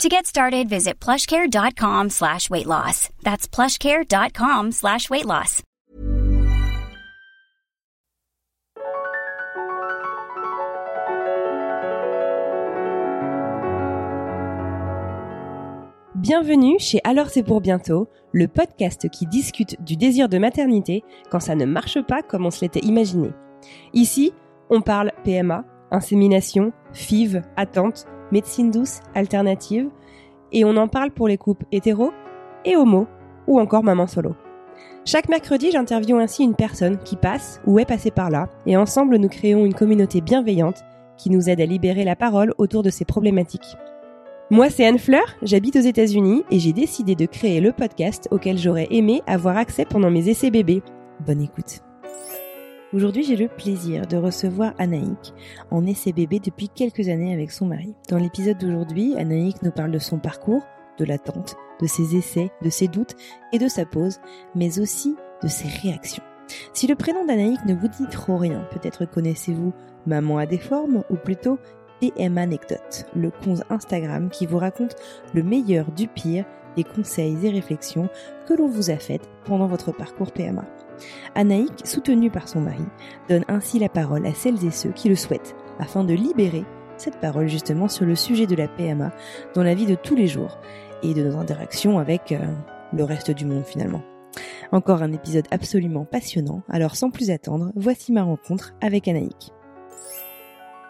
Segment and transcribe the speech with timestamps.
[0.00, 3.08] To get started, visit plushcare.com slash weight loss.
[3.22, 5.62] That's plushcare.com slash weight loss.
[16.16, 21.40] Bienvenue chez Alors c'est pour bientôt, le podcast qui discute du désir de maternité quand
[21.40, 23.30] ça ne marche pas comme on se l'était imaginé.
[23.92, 24.32] Ici,
[24.70, 29.88] on parle PMA, insémination, FIV, attente, médecine douce, alternative,
[30.50, 32.12] et on en parle pour les couples hétéros
[32.64, 33.06] et homo,
[33.46, 34.34] ou encore maman solo.
[35.04, 39.16] Chaque mercredi, j'interviewe ainsi une personne qui passe ou est passée par là, et ensemble
[39.16, 40.82] nous créons une communauté bienveillante
[41.16, 43.76] qui nous aide à libérer la parole autour de ces problématiques.
[44.50, 48.58] Moi, c'est Anne Fleur, j'habite aux États-Unis et j'ai décidé de créer le podcast auquel
[48.58, 50.82] j'aurais aimé avoir accès pendant mes essais bébés.
[51.26, 51.82] Bonne écoute.
[52.94, 55.32] Aujourd'hui, j'ai le plaisir de recevoir Anaïk
[55.70, 57.94] en bébé depuis quelques années avec son mari.
[58.10, 60.62] Dans l'épisode d'aujourd'hui, Anaïk nous parle de son parcours,
[60.98, 63.14] de l'attente, de ses essais, de ses doutes
[63.54, 64.18] et de sa pause,
[64.54, 66.22] mais aussi de ses réactions.
[66.74, 69.72] Si le prénom d'Anaïk ne vous dit trop rien, peut-être connaissez-vous
[70.04, 71.58] Maman à des formes ou plutôt
[72.00, 74.96] PM Anecdote, le compte Instagram qui vous raconte
[75.32, 76.44] le meilleur du pire
[76.76, 78.10] des conseils et réflexions
[78.46, 80.66] que l'on vous a faites pendant votre parcours PMA.
[81.34, 82.84] Anaïk, soutenue par son mari,
[83.28, 86.64] donne ainsi la parole à celles et ceux qui le souhaitent, afin de libérer
[86.96, 89.12] cette parole justement sur le sujet de la PMA
[89.54, 90.58] dans la vie de tous les jours
[91.02, 92.38] et de nos interactions avec euh,
[92.92, 94.02] le reste du monde finalement.
[94.70, 99.50] Encore un épisode absolument passionnant, alors sans plus attendre, voici ma rencontre avec Anaïk.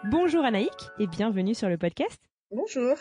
[0.09, 2.19] Bonjour Anaïk et bienvenue sur le podcast.
[2.51, 2.95] Bonjour.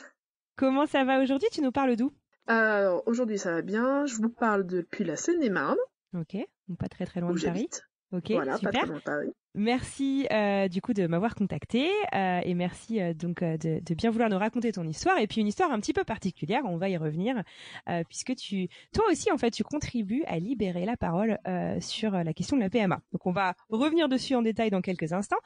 [0.56, 1.48] Comment ça va aujourd'hui?
[1.52, 2.12] Tu nous parles d'où?
[2.46, 5.78] Alors aujourd'hui ça va bien, je vous parle depuis la Seine-et-Marne.
[6.18, 6.36] Ok,
[6.78, 7.68] pas très très loin où de Paris.
[8.12, 8.72] Ok, Voilà, super.
[8.72, 9.30] pas très loin de Paris.
[9.54, 13.94] Merci euh, du coup de m'avoir contacté euh, et merci euh, donc euh, de, de
[13.94, 16.78] bien vouloir nous raconter ton histoire et puis une histoire un petit peu particulière, on
[16.78, 17.42] va y revenir
[17.90, 22.12] euh, puisque tu toi aussi en fait tu contribues à libérer la parole euh, sur
[22.12, 23.00] la question de la PMA.
[23.12, 25.36] Donc on va revenir dessus en détail dans quelques instants.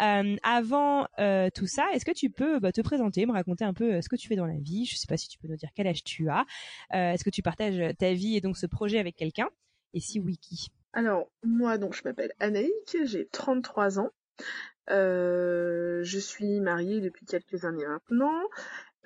[0.00, 3.74] Euh, avant euh, tout ça, est-ce que tu peux bah, te présenter, me raconter un
[3.74, 4.84] peu ce que tu fais dans la vie?
[4.84, 6.44] Je sais pas si tu peux nous dire quel âge tu as.
[6.94, 9.48] Euh, est-ce que tu partages ta vie et donc ce projet avec quelqu'un?
[9.96, 14.10] Et si oui, qui Alors moi donc je m'appelle Anaïk, j'ai 33 ans.
[14.90, 18.42] Euh, je suis mariée depuis quelques années maintenant.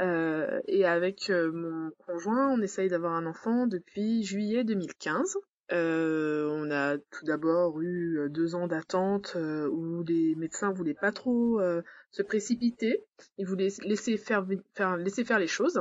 [0.00, 5.36] Euh, et avec euh, mon conjoint, on essaye d'avoir un enfant depuis juillet 2015.
[5.70, 11.12] Euh, on a tout d'abord eu deux ans d'attente euh, où les médecins voulaient pas
[11.12, 13.04] trop euh, se précipiter.
[13.38, 15.80] Ils voulaient laisser faire, faire, laisser faire les choses.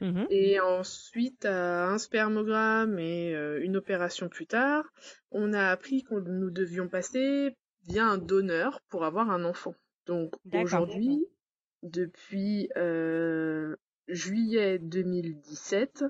[0.00, 0.26] Mhm.
[0.30, 4.84] Et ensuite, à un spermogramme et euh, une opération plus tard,
[5.30, 7.56] on a appris que nous devions passer
[7.88, 9.74] via un donneur pour avoir un enfant.
[10.06, 11.26] Donc aujourd'hui,
[11.82, 13.76] depuis euh,
[14.08, 16.04] juillet 2017,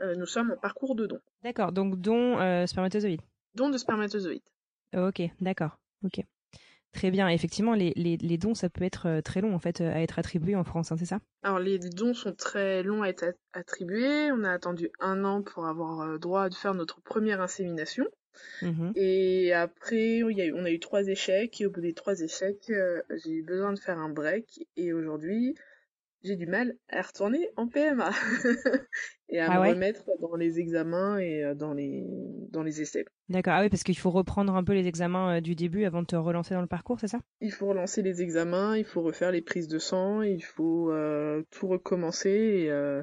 [0.00, 3.20] euh, nous sommes en parcours de don, D'accord, donc euh, spermatozoïde.
[3.54, 4.42] don de spermatozoïdes.
[4.94, 5.78] Ok, d'accord.
[6.04, 6.20] Ok.
[6.94, 7.28] Très bien.
[7.28, 10.00] Effectivement, les, les, les dons, ça peut être euh, très long en fait euh, à
[10.00, 11.20] être attribué en France, hein, c'est ça?
[11.42, 14.30] Alors les dons sont très longs à être at- attribués.
[14.32, 18.06] On a attendu un an pour avoir euh, droit de faire notre première insémination.
[18.62, 18.92] Mhm.
[18.96, 21.94] Et après, il y a eu- on a eu trois échecs, et au bout des
[21.94, 25.54] trois échecs, euh, j'ai eu besoin de faire un break, et aujourd'hui,
[26.24, 28.10] j'ai du mal à retourner en PMA,
[29.28, 32.04] et à Ah me ouais remettre dans les examens et euh, dans les,
[32.50, 33.04] dans les essais.
[33.28, 33.52] D'accord.
[33.56, 36.06] Ah oui, parce qu'il faut reprendre un peu les examens euh, du début avant de
[36.06, 37.20] te relancer dans le parcours, c'est ça?
[37.40, 41.42] Il faut relancer les examens, il faut refaire les prises de sang, il faut euh,
[41.50, 43.02] tout recommencer, et euh,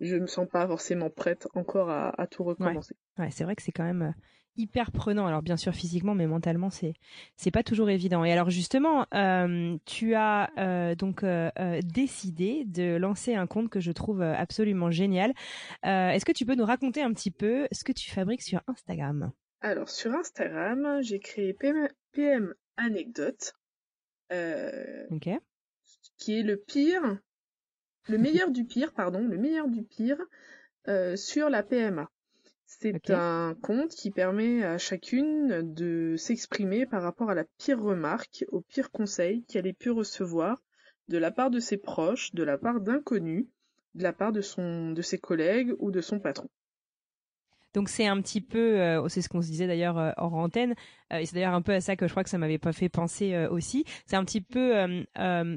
[0.00, 2.94] je me sens pas forcément prête encore à, à tout recommencer.
[3.18, 4.14] Ouais, c'est vrai que c'est quand même
[4.58, 5.26] hyper prenant.
[5.26, 6.92] Alors bien sûr physiquement, mais mentalement, c'est
[7.36, 8.24] c'est pas toujours évident.
[8.24, 11.50] Et alors justement, euh, tu as euh, donc euh,
[11.82, 15.32] décidé de lancer un compte que je trouve absolument génial.
[15.84, 19.32] Est-ce que tu peux nous raconter un petit peu ce que tu fabriques sur Instagram?
[19.60, 23.54] Alors, sur Instagram, j'ai créé PM, PM Anecdote,
[26.16, 27.18] qui est le pire,
[28.08, 30.18] le meilleur du pire, pardon, le meilleur du pire
[31.16, 32.10] sur la PMA.
[32.70, 38.44] C'est un compte qui permet à chacune de s'exprimer par rapport à la pire remarque,
[38.48, 40.62] au pire conseil qu'elle ait pu recevoir
[41.08, 43.46] de la part de ses proches, de la part d'inconnus,
[43.94, 46.50] de la part de son, de ses collègues ou de son patron.
[47.74, 50.74] Donc c'est un petit peu, euh, c'est ce qu'on se disait d'ailleurs euh, hors antenne,
[51.12, 52.72] euh, et c'est d'ailleurs un peu à ça que je crois que ça m'avait pas
[52.72, 53.84] fait penser aussi.
[54.06, 54.72] C'est un petit peu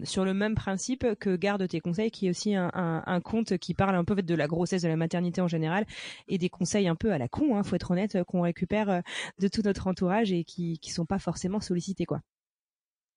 [0.03, 3.57] sur le même principe que Garde tes conseils, qui est aussi un, un, un, conte
[3.57, 5.85] qui parle un peu de la grossesse, de la maternité en général,
[6.27, 9.01] et des conseils un peu à la con, hein, faut être honnête, qu'on récupère
[9.39, 12.21] de tout notre entourage et qui qui sont pas forcément sollicités quoi.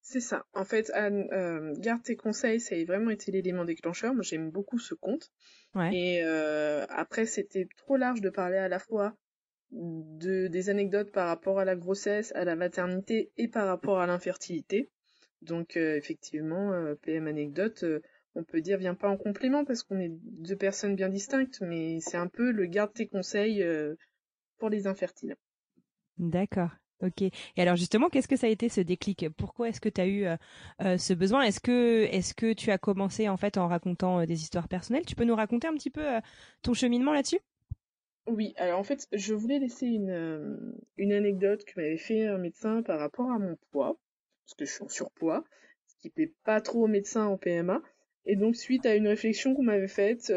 [0.06, 0.44] C'est ça.
[0.52, 4.12] En fait, Anne, euh, garde tes conseils, ça a vraiment été l'élément déclencheur.
[4.12, 5.32] Moi, j'aime beaucoup ce conte.
[5.74, 5.96] Ouais.
[5.96, 9.16] Et euh, après, c'était trop large de parler à la fois
[9.70, 14.06] de des anecdotes par rapport à la grossesse, à la maternité et par rapport à
[14.06, 14.90] l'infertilité.
[15.40, 17.82] Donc, euh, effectivement, PM anecdote,
[18.34, 21.98] on peut dire vient pas en complément parce qu'on est deux personnes bien distinctes, mais
[22.00, 23.66] c'est un peu le garde tes conseils
[24.58, 25.34] pour les infertiles.
[26.18, 26.70] D'accord.
[27.02, 27.22] Ok.
[27.22, 29.26] Et alors justement, qu'est-ce que ça a été ce déclic?
[29.36, 30.36] Pourquoi est-ce que tu as eu euh,
[30.82, 31.42] euh, ce besoin?
[31.42, 35.04] Est-ce que tu as commencé en fait en racontant euh, des histoires personnelles?
[35.04, 36.04] Tu peux nous raconter un petit peu
[36.62, 37.40] ton cheminement là-dessus?
[38.26, 38.54] Oui.
[38.56, 42.98] Alors en fait, je voulais laisser une une anecdote que m'avait fait un médecin par
[42.98, 43.98] rapport à mon poids,
[44.44, 45.44] parce que je suis en surpoids,
[45.86, 47.82] ce qui plaît pas trop aux médecins en PMA.
[48.24, 50.32] Et donc suite à une réflexion qu'on m'avait faite,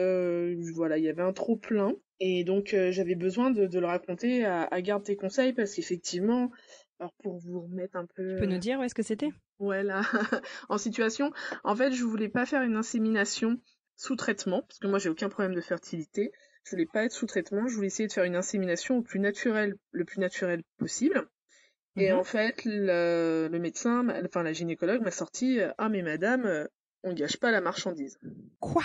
[0.73, 3.85] voilà, il y avait un trop plein et donc euh, j'avais besoin de, de, le
[3.85, 6.51] raconter à, à Garde tes conseils parce qu'effectivement,
[6.99, 8.35] alors pour vous remettre un peu...
[8.35, 9.29] Tu peux nous dire où est-ce que c'était?
[9.59, 10.01] Ouais là,
[10.69, 11.31] en situation.
[11.63, 13.59] En fait, je voulais pas faire une insémination
[13.95, 16.31] sous traitement parce que moi j'ai aucun problème de fertilité.
[16.63, 17.67] Je voulais pas être sous traitement.
[17.67, 21.27] Je voulais essayer de faire une insémination au plus naturel, le plus naturel possible.
[21.95, 22.19] Et mhm.
[22.19, 26.65] en fait, le, le médecin, enfin la gynécologue m'a sorti ah mais madame, euh,
[27.03, 28.19] on gâche pas la marchandise.
[28.59, 28.83] Quoi?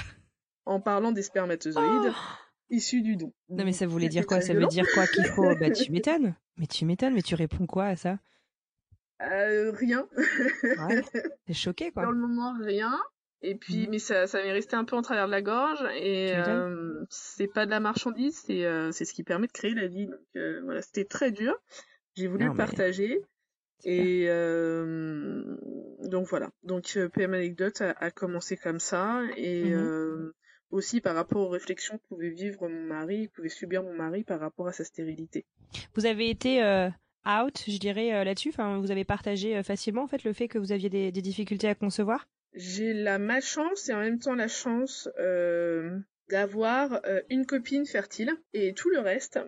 [0.65, 2.13] En parlant des spermatozoïdes.
[2.13, 3.33] Oh issu du don.
[3.49, 4.41] Non mais ça voulait dire quoi?
[4.41, 5.55] Ça veut dire quoi qu'il faut?
[5.57, 6.35] Bah tu m'étonnes.
[6.57, 8.19] Mais tu m'étonnes, mais tu réponds quoi à ça?
[9.23, 10.09] Euh, Rien.
[10.89, 11.03] ouais.
[11.47, 12.05] T'es choqué quoi.
[12.05, 12.99] Dans le moment rien.
[13.45, 13.91] Et puis, mhm.
[13.91, 15.85] mais ça, ça m'est resté un peu en travers de la gorge.
[15.97, 19.89] Et euh, c'est pas de la marchandise, c'est euh, ce qui permet de créer la
[19.89, 20.07] vie.
[20.07, 21.55] Donc euh, voilà, c'était très dur.
[22.15, 23.21] J'ai voulu le partager.
[23.85, 25.43] Et euh,
[26.05, 26.51] donc voilà.
[26.63, 30.33] Donc PM anecdote a, a, commencé comme ça et mmh
[30.73, 34.41] aussi par rapport aux réflexions que pouvait vivre mon mari, pouvait subir mon mari par
[34.41, 35.45] rapport à sa stérilité.
[35.95, 36.89] Vous avez été euh,
[37.27, 38.49] out, je dirais euh, là-dessus?
[38.49, 41.23] Enfin, vous avez partagé euh, facilement en fait le fait que vous aviez des, des
[41.23, 42.27] difficultés à concevoir?
[42.55, 45.09] J'ai la malchance et en même temps la chance
[46.29, 49.39] d'avoir une copine fertile et tout le reste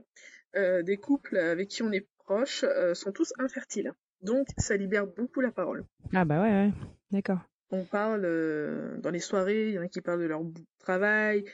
[0.55, 3.93] des couples avec qui on est proche sont tous infertiles.
[4.23, 5.85] Donc ça libère beaucoup la parole.
[6.15, 6.71] Ah bah ouais, ouais.
[7.11, 10.43] d'accord on parle euh, dans les soirées, il y en a qui parlent de leur
[10.79, 11.45] travail,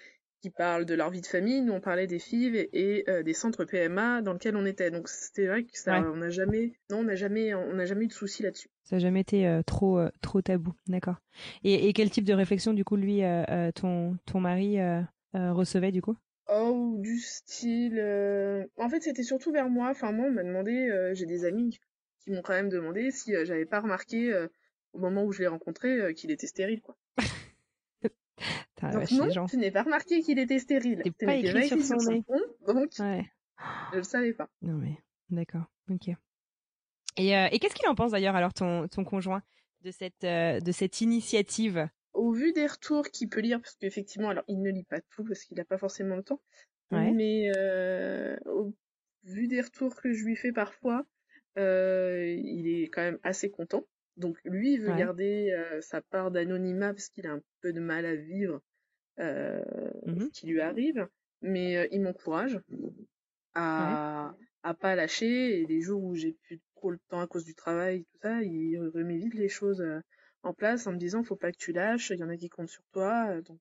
[0.43, 1.61] qui parlent de leur vie de famille.
[1.63, 4.91] Nous, on parlait des FIV et, euh, des centres PMA dans lesquels on était.
[4.91, 8.05] Donc, c'était vrai que ça, on n'a jamais, non, on n'a jamais, on n'a jamais
[8.05, 8.69] eu de soucis là-dessus.
[8.85, 11.17] Ça n'a jamais été euh, trop, trop tabou, d'accord.
[11.63, 13.23] Et, et, quel type de réflexion, du coup, lui,
[13.75, 14.79] ton, ton mari
[15.35, 16.17] recevait, du coup?
[16.53, 18.01] Oh, du style.
[18.77, 19.89] En fait, c'était surtout vers moi.
[19.91, 21.13] Enfin, moi, on m'a demandé.
[21.15, 21.79] j'ai des amis
[22.19, 24.49] qui m'ont quand même demandé si j'avais pas remarqué
[24.93, 26.97] au moment où je l'ai rencontré euh, qu'il était stérile, quoi.
[28.83, 31.03] donc non, tu n'ai pas remarqué qu'il était stérile.
[31.03, 32.25] T'es pas écrit sur son nez.
[32.67, 33.31] donc, ouais.
[33.93, 34.49] je le savais pas.
[34.63, 34.99] Non mais,
[35.31, 36.09] d'accord, ok.
[37.17, 39.43] Et, euh, et qu'est-ce qu'il en pense d'ailleurs alors ton, ton conjoint
[39.83, 41.89] de cette, euh, de cette initiative?
[42.13, 45.25] Au vu des retours qu'il peut lire, parce qu'effectivement, alors il ne lit pas tout
[45.25, 46.41] parce qu'il n'a pas forcément le temps,
[46.91, 47.13] ouais.
[47.13, 47.51] mais
[48.47, 48.75] au
[49.25, 51.05] vu des retours que je lui fais parfois,
[51.57, 53.85] il est quand même assez content.
[54.21, 57.81] Donc lui, il veut garder euh, sa part d'anonymat parce qu'il a un peu de
[57.81, 58.61] mal à vivre
[59.19, 59.63] euh,
[60.07, 61.09] mmh ce qui lui arrive,
[61.43, 62.61] mais euh, il m'encourage
[63.55, 65.61] à à pas lâcher.
[65.61, 68.43] Et les jours où j'ai plus trop le temps à cause du travail, tout ça,
[68.43, 69.83] il remet vite les choses
[70.43, 72.49] en place en me disant faut pas que tu lâches, il y en a qui
[72.49, 73.61] comptent sur toi, donc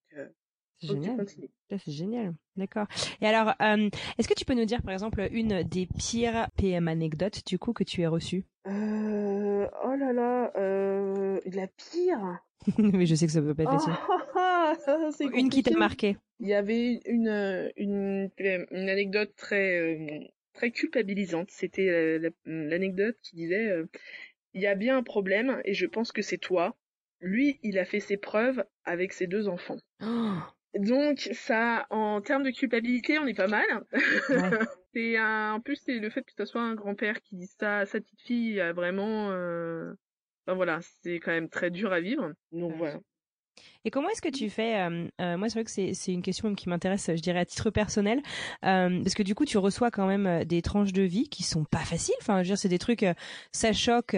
[0.79, 1.25] c'est génial.
[1.69, 2.33] C'est génial.
[2.55, 2.87] D'accord.
[3.21, 6.87] Et alors, euh, est-ce que tu peux nous dire, par exemple, une des pires PM
[6.87, 8.45] anecdotes, du coup, que tu as reçues?
[8.67, 12.39] Euh, Oh là là, euh, la pire?
[12.77, 13.93] Mais je sais que ça peut pas être facile.
[14.07, 16.17] Oh, une qui t'a marqué.
[16.39, 20.19] Il y avait une, une, une anecdote très, euh,
[20.53, 21.49] très culpabilisante.
[21.51, 23.83] C'était l'anecdote qui disait,
[24.53, 26.75] il y a bien un problème et je pense que c'est toi.
[27.21, 29.77] Lui, il a fait ses preuves avec ses deux enfants.
[30.01, 30.41] Oh
[30.77, 33.65] donc ça, en termes de culpabilité, on est pas mal.
[34.93, 37.79] c'est un, en plus c'est le fait que ce soit un grand-père qui dit ça
[37.79, 39.93] à sa petite fille, vraiment, euh...
[40.45, 42.33] enfin voilà, c'est quand même très dur à vivre.
[42.51, 42.99] Donc voilà.
[43.85, 46.53] Et comment est-ce que tu fais euh, euh, Moi, c'est vrai que c'est, une question
[46.55, 48.21] qui m'intéresse, je dirais à titre personnel,
[48.65, 51.63] euh, parce que du coup, tu reçois quand même des tranches de vie qui sont
[51.63, 52.15] pas faciles.
[52.21, 53.05] Enfin, je veux dire, c'est des trucs,
[53.51, 54.17] ça choque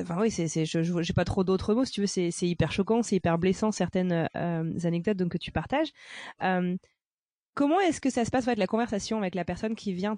[0.00, 1.84] enfin oui, c'est, c'est, je, j'ai pas trop d'autres mots.
[1.84, 5.38] Si tu veux, c'est, c'est hyper choquant, c'est hyper blessant certaines euh, anecdotes donc que
[5.38, 5.92] tu partages.
[6.42, 6.76] Euh,
[7.54, 10.16] comment est-ce que ça se passe en fait, la conversation avec la personne qui vient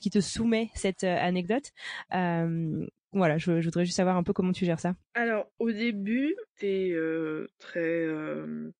[0.00, 1.72] qui te soumet cette anecdote?
[3.14, 4.96] Voilà, je, je, voudrais juste savoir un peu comment tu gères ça.
[5.14, 7.80] Alors, au début, c'est euh, très...
[7.80, 8.72] Euh...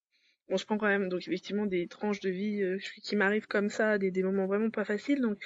[0.49, 3.71] Bon, je prends quand même, donc effectivement, des tranches de vie euh, qui m'arrivent comme
[3.71, 5.39] ça, des, des moments vraiment pas faciles, donc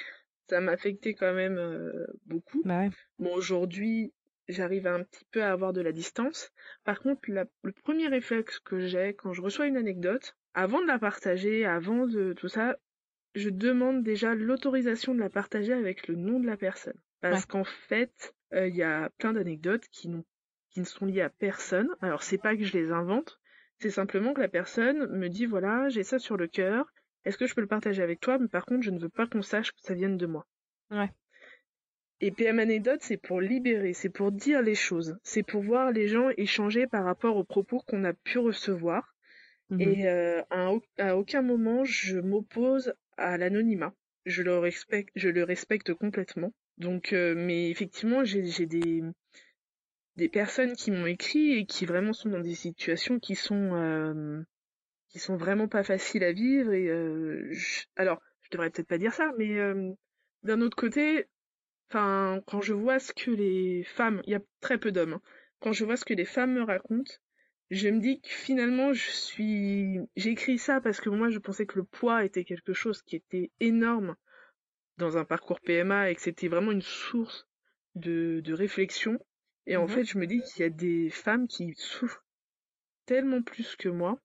[0.48, 2.62] ça m'a affecté quand même euh, beaucoup.
[2.64, 2.90] Bah ouais.
[3.18, 4.12] Bon, aujourd'hui,
[4.48, 6.50] j'arrive un petit peu à avoir de la distance.
[6.84, 10.86] Par contre, la, le premier réflexe que j'ai quand je reçois une anecdote, avant de
[10.86, 12.76] la partager, avant de tout ça,
[13.34, 16.98] je demande déjà l'autorisation de la partager avec le nom de la personne.
[17.20, 20.10] Parce qu'en fait, il y a plein d'anecdotes qui,
[20.70, 21.88] qui ne sont liées à personne.
[22.00, 23.40] Alors c'est pas que je les invente,
[23.78, 26.86] c'est simplement que la personne me dit voilà, j'ai ça sur le cœur,
[27.24, 28.38] est-ce que je peux le partager avec toi?
[28.38, 30.46] Mais par contre, je ne veux pas qu'on sache que ça vienne de moi.
[30.90, 31.10] Ouais.
[32.20, 36.08] Et PM Anecdote, c'est pour libérer, c'est pour dire les choses, c'est pour voir les
[36.08, 39.14] gens échanger par rapport aux propos qu'on a pu recevoir.
[39.70, 43.94] Mmh Et euh, à, aucun moment, je m'oppose à l'anonymat.
[44.26, 46.52] Je le respecte, je le respecte complètement.
[46.76, 49.02] Donc, euh, mais effectivement, j'ai des
[50.16, 54.42] des personnes qui m'ont écrit et qui vraiment sont dans des situations qui sont euh,
[55.08, 56.72] qui sont vraiment pas faciles à vivre.
[56.72, 56.86] Et
[57.52, 59.56] je, alors, je devrais peut-être pas dire ça, mais
[60.42, 61.26] d'un autre côté,
[61.90, 65.22] enfin, quand je vois ce que les femmes, il y a très peu d'hommes, hein,
[65.60, 67.12] quand je vois ce que les femmes me racontent,
[67.70, 71.66] je me dis que finalement, je suis, j'ai écrit ça parce que moi, je pensais
[71.66, 74.16] que le poids était quelque chose qui était énorme
[74.96, 77.46] dans un parcours PMA et que c'était vraiment une source
[77.94, 79.18] de, de réflexion.
[79.66, 79.88] Et en mhm.
[79.88, 82.24] fait, je me dis qu'il y a des femmes qui souffrent
[83.04, 84.18] tellement plus que moi.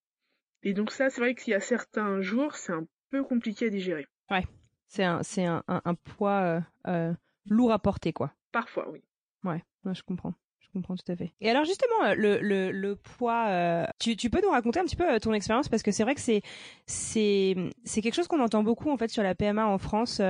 [0.63, 3.69] Et donc ça, c'est vrai qu'il y a certains jours, c'est un peu compliqué à
[3.69, 4.07] digérer.
[4.31, 4.45] Ouais,
[4.87, 7.13] c'est un, c'est un, un, poids euh, euh,
[7.45, 8.33] lourd à porter, quoi.
[8.51, 9.01] Parfois, oui.
[9.43, 10.33] Ouais, je comprends
[10.73, 11.33] comprends tout à fait.
[11.39, 14.83] Et alors justement, euh, le, le, le poids, euh, tu, tu peux nous raconter un
[14.83, 15.69] petit peu euh, ton expérience?
[15.69, 16.41] Parce que c'est vrai que c'est
[16.87, 20.21] c'est c'est quelque chose qu'on entend beaucoup en fait sur la PMA en France.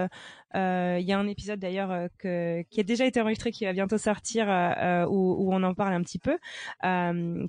[0.56, 3.98] Il y a un épisode d'ailleurs que qui a déjà été enregistré, qui va bientôt
[3.98, 4.48] sortir,
[5.10, 6.38] où, où on en parle un petit peu.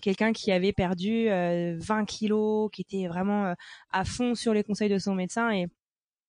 [0.00, 3.54] Quelqu'un qui avait perdu 20 kilos, qui était vraiment
[3.92, 5.66] à fond sur les conseils de son médecin et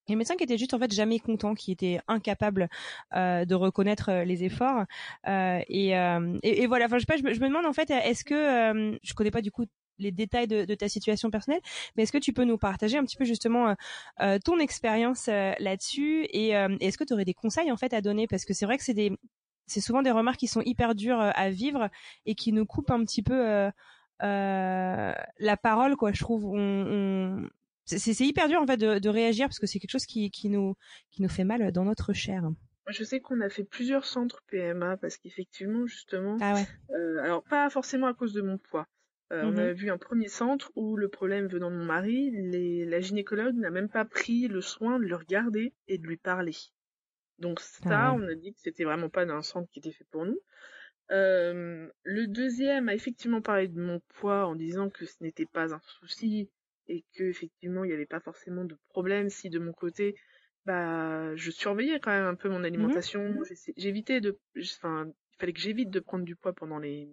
[0.08, 2.70] les médecins qui étaient juste en fait jamais contents, qui étaient incapables
[3.16, 4.86] euh, de reconnaître euh, les efforts.
[5.28, 6.86] Euh, et, euh, et, voilà.
[6.86, 7.18] Enfin, je sais pas.
[7.18, 9.66] Je me, je me demande en fait, est-ce que euh, je connais pas du coup
[9.98, 11.62] les détails de, de, ta situation personnelle,
[11.96, 13.74] mais est-ce que tu peux nous partager un petit peu justement
[14.22, 18.28] euh, ton expérience là-dessus et est-ce que tu aurais des conseils en fait à donner?
[18.28, 19.14] Parce que c'est vrai que c'est des
[19.68, 21.88] c'est souvent des remarques qui sont hyper dures à vivre
[22.26, 23.72] et qui nous coupent un petit peu
[24.20, 27.50] la parole quoi je trouve on, on
[27.86, 30.50] c'est hyper dur en fait de, de réagir parce que c'est quelque chose qui, qui
[30.50, 30.76] nous
[31.12, 32.44] qui nous fait mal dans notre chair.
[32.88, 36.68] Je sais qu'on a fait plusieurs centres PMA parce qu'effectivement justement, ah ouais.
[36.96, 38.88] euh, alors pas forcément à cause de mon poids.
[39.34, 39.60] Euh, On mhm.
[39.60, 43.56] a vu un premier centre où le problème venant de mon mari, les, la gynécologue
[43.56, 46.56] n'a même pas pris le soin de le regarder et de lui parler.
[47.40, 50.06] Donc ça, ah on a dit que c'était vraiment pas d'un centre qui était fait
[50.12, 50.40] pour nous.
[51.12, 55.74] Euh, le deuxième a effectivement parlé de mon poids en disant que ce n'était pas
[55.74, 56.50] un souci
[56.88, 60.16] et que effectivement il n'y avait pas forcément de problème si de mon côté
[60.66, 63.36] bah je surveillais quand même un peu mon mmh alimentation.
[63.78, 67.10] J'évitais de enfin il fallait que j'évite de prendre du poids pendant les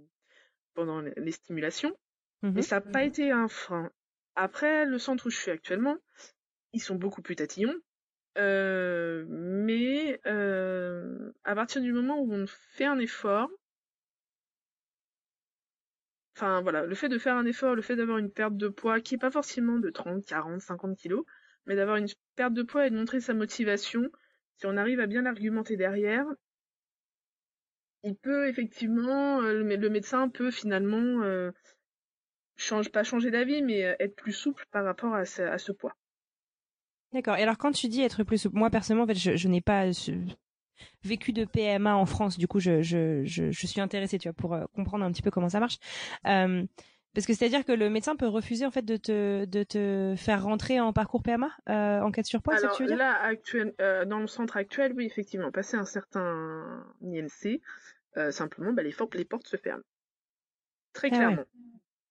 [0.75, 1.95] pendant les stimulations.
[2.43, 3.91] Mmh et ça n'a pas été un frein.
[4.35, 5.97] Après le centre où je suis actuellement
[6.73, 7.76] ils sont beaucoup plus tatillons.
[8.38, 13.50] Euh, mais euh, à partir du moment où on fait un effort
[16.43, 19.01] Enfin voilà, le fait de faire un effort, le fait d'avoir une perte de poids
[19.01, 21.25] qui est pas forcément de 30, 40, 50 kilos,
[21.67, 24.11] mais d'avoir une perte de poids et de montrer sa motivation,
[24.57, 26.27] si on arrive à bien l'argumenter derrière,
[28.03, 31.53] il peut effectivement, euh, le, médecin peut finalement euh,
[32.93, 35.95] pas changer d'avis, mais euh, être plus souple par rapport à ce, poids.
[37.13, 37.37] D'accord.
[37.37, 39.93] Et alors quand tu dis être plus souple, moi personnellement, en fait, je n'ai pas
[41.05, 42.38] vécu de PMA en France.
[42.38, 45.23] Du coup, je, je, je, je suis intéressée, tu vois, pour euh, comprendre un petit
[45.23, 45.79] peu comment ça marche.
[46.26, 46.64] Euh,
[47.14, 50.45] parce que c'est-à-dire que le médecin peut refuser en fait de te de te faire
[50.45, 52.55] rentrer en parcours PMA euh, en cas de surpoids.
[52.55, 52.97] Alors tu veux dire?
[52.97, 53.75] là, actuel,
[54.07, 57.61] dans le centre actuel, oui, effectivement, passer un certain IMC,
[58.31, 59.83] simplement, bah, les, les portes se ferment.
[60.95, 61.45] Très ah clairement.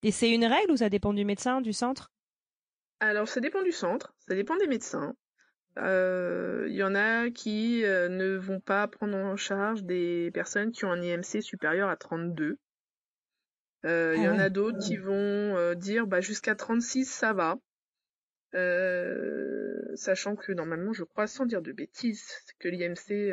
[0.03, 2.11] Et c'est une règle ou ça dépend du médecin, du centre?
[2.99, 5.15] Alors ça dépend du centre, ça dépend des médecins.
[5.77, 10.71] Il euh, y en a qui euh, ne vont pas prendre en charge des personnes
[10.71, 12.57] qui ont un IMC supérieur à 32.
[13.83, 17.57] Il euh, y en ah a d'autres qui vont dire bah jusqu'à 36 ça va.
[19.95, 22.27] sachant que normalement, je crois, sans dire de bêtises,
[22.59, 23.31] que l'IMC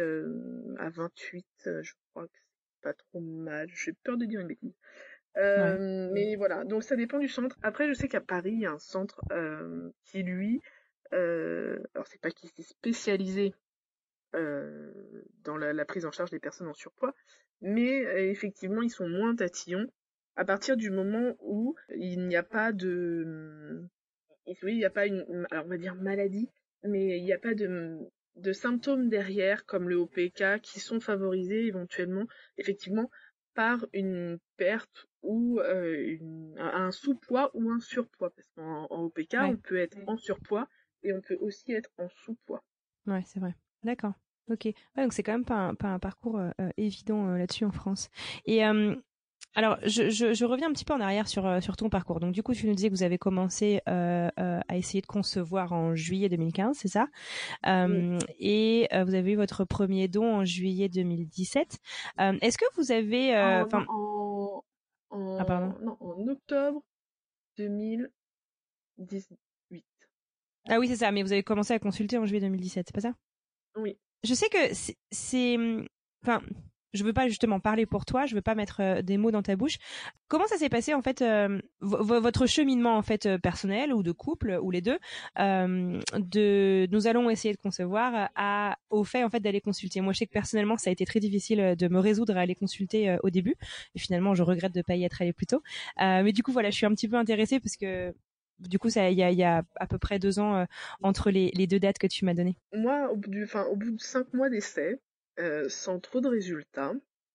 [0.79, 1.47] à 28,
[1.83, 3.69] je crois que c'est pas trop mal.
[3.75, 4.75] J'ai peur de dire une bêtise.
[5.35, 7.59] Mais voilà, donc ça dépend du centre.
[7.63, 9.21] Après, je sais qu'à Paris, il y a un centre
[10.05, 10.63] qui, lui,
[11.13, 13.55] Euh, alors c'est pas qu'il s'est spécialisé
[14.35, 14.93] euh,
[15.45, 17.15] dans la, prise en charge des personnes en surpoids,
[17.61, 19.91] mais euh, effectivement ils sont moins tatillons
[20.37, 23.83] à partir du moment où il n'y a pas de,
[24.47, 26.49] oui, il n'y a pas une, alors on va dire maladie,
[26.85, 27.99] mais il n'y a pas de,
[28.37, 33.11] de symptômes derrière comme le OPK qui sont favorisés éventuellement effectivement
[33.55, 36.17] par une perte ou euh,
[36.59, 38.31] un sous-poids ou un surpoids.
[38.31, 40.69] Parce qu'en OPK on peut être en surpoids
[41.09, 42.63] et on peut aussi être en sous-poids.
[43.07, 43.55] Ouais, c'est vrai.
[43.83, 44.13] D'accord.
[44.51, 44.65] Ok.
[44.65, 47.65] Ouais, donc c'est quand même pas un, pas un parcours euh, euh, évident euh, là-dessus
[47.65, 48.09] en France.
[48.47, 48.63] Et
[49.55, 52.21] alors, je, je, je, reviens un petit peu en arrière sur sur ton parcours.
[52.21, 55.95] Donc, du coup, tu nous disais que vous avez commencé à essayer de concevoir en
[55.95, 57.09] juillet 2015, c'est ça?
[57.65, 61.79] Et vous avez eu votre premier don en juillet 2017.
[62.19, 64.63] Est-ce que vous avez, enfin, en,
[65.11, 66.83] en, ah, non, en octobre
[67.57, 69.39] 2018.
[70.69, 71.11] Ah oui, c'est ça.
[71.13, 73.15] Mais vous avez commencé à consulter en juillet 2017, c'est pas ça?
[73.77, 73.97] Oui.
[74.25, 74.59] Je sais que
[75.11, 75.57] c'est,
[76.23, 76.43] enfin,
[76.95, 79.43] je veux pas justement parler pour toi, je veux pas mettre euh, des mots dans
[79.43, 79.77] ta bouche.
[80.27, 84.13] Comment ça s'est passé en fait euh, votre cheminement en fait euh, personnel ou de
[84.13, 84.99] couple ou les deux
[85.37, 90.01] de nous allons essayer de concevoir à au fait en fait d'aller consulter?
[90.01, 92.55] Moi je sais que personnellement ça a été très difficile de me résoudre à aller
[92.55, 93.55] consulter au début
[93.95, 95.63] et finalement je regrette de pas y être allé plus tôt.
[95.99, 98.15] mais du coup voilà, je suis un petit peu intéressée parce que
[98.61, 100.65] du coup, ça, il y a, à peu près deux ans euh,
[101.03, 102.57] entre les, deux dates que tu m'as données.
[102.73, 105.01] Moi, au bout, du, au bout de cinq mois d'essai,
[105.39, 106.95] euh, sans trop de résultats,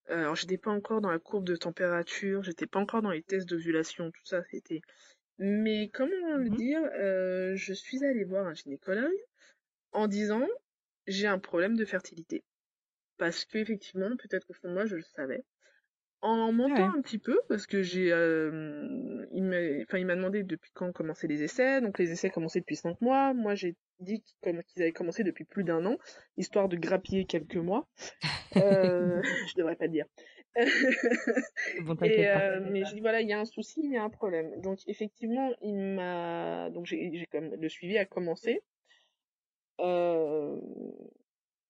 [0.09, 3.23] euh, alors j'étais pas encore dans la courbe de température, j'étais pas encore dans les
[3.23, 4.81] tests d'ovulation, tout ça, c'était.
[5.39, 6.55] Mais comment le mhm.
[6.55, 6.81] dire,
[7.55, 9.11] je suis allée voir un gynécologue
[9.91, 10.47] en disant
[11.07, 12.43] j'ai un problème de fertilité.
[13.17, 15.43] Parce que effectivement, peut-être qu'au fond de moi, je le savais
[16.23, 20.43] en montant un petit peu parce que j'ai euh, il m'a enfin il m'a demandé
[20.43, 21.81] depuis quand commençaient les essais.
[21.81, 23.33] Donc les essais commençaient depuis cinq mois.
[23.33, 25.97] Moi j'ai dit qu'ils avaient commencé depuis plus d'un an
[26.37, 27.87] histoire de grappiller quelques mois.
[28.55, 30.05] Euh, je devrais pas dire.
[31.81, 34.03] Bon, et, euh, mais je dis voilà il y a un souci il y a
[34.03, 34.61] un problème.
[34.61, 38.61] Donc effectivement il m'a donc j'ai comme le suivi a commencé.
[39.79, 40.55] Euh,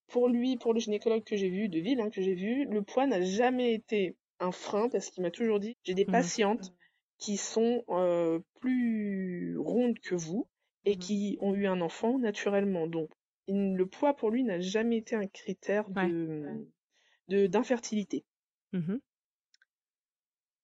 [0.10, 2.82] pour lui, pour le gynécologue que j'ai vu, de ville hein, que j'ai vu, le
[2.82, 6.12] poids n'a jamais été un frein parce qu'il m'a toujours dit j'ai des mmh.
[6.12, 6.74] patientes
[7.18, 10.48] qui sont euh, plus rondes que vous
[10.86, 11.00] et mmh.
[11.00, 12.88] qui ont eu un enfant naturellement.
[12.88, 13.10] Donc
[13.48, 18.26] le poids pour lui n'a jamais été un critère de d'infertilité.
[18.74, 18.98] Mmh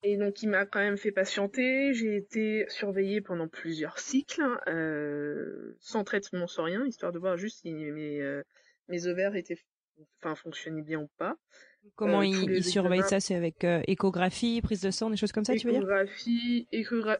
[0.03, 1.93] et donc il m'a quand même fait patienter.
[1.93, 7.59] J'ai été surveillée pendant plusieurs cycles, euh, sans traitement, sans rien, histoire de voir juste
[7.61, 8.41] si mes, euh,
[8.87, 9.59] mes ovaires étaient,
[10.17, 11.35] enfin fonctionnaient bien ou pas.
[11.95, 15.45] Comment euh, ils, surveillent ça C'est avec euh, échographie, prise de sang, des choses comme
[15.45, 15.82] ça, tu veux dire?
[15.82, 16.67] Échographie,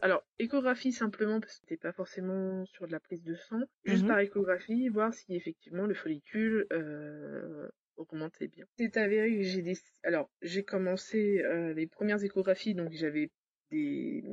[0.02, 4.02] alors échographie simplement parce que c'était pas forcément sur de la prise de sang, juste
[4.02, 4.08] mhm.
[4.08, 8.64] par échographie, voir si effectivement le follicule euh, augmentait bien.
[8.78, 13.30] C'est avéré que j'ai des, alors j'ai commencé euh, les premières échographies, donc j'avais
[13.70, 14.24] des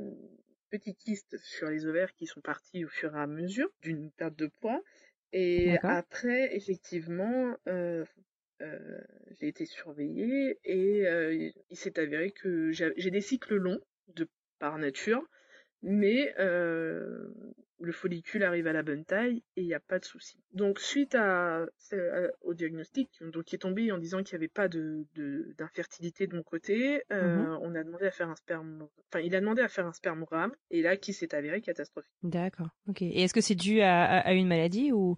[0.70, 4.36] petits kystes sur les ovaires qui sont partis au fur et à mesure d'une perte
[4.36, 4.82] de poids.
[5.32, 8.04] Et après, effectivement, euh,
[8.60, 9.00] euh,
[9.40, 13.80] j'ai été surveillée et euh, il s'est avéré que j'ai des cycles longs
[14.14, 15.22] de par nature,
[15.82, 17.28] mais euh,
[17.78, 20.42] le follicule arrive à la bonne taille et il n'y a pas de souci.
[20.52, 21.66] Donc suite à,
[22.40, 25.06] au diagnostic, donc qui est tombé en disant qu'il n'y avait pas de
[25.56, 29.40] d'infertilité de, mon côté, mmh on a demandé à faire un sperme, enfin il a
[29.40, 32.12] demandé à faire un spermogramme et là qui s'est avéré catastrophique.
[32.24, 32.70] D'accord.
[32.88, 33.02] Ok.
[33.02, 35.16] Et est-ce que c'est dû à, à, une maladie ou